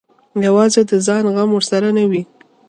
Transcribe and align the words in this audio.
یوازې 0.45 0.81
د 0.89 0.91
ځان 1.05 1.23
غم 1.35 1.49
ورسره 1.53 1.89
نه 1.97 2.03
وي. 2.09 2.23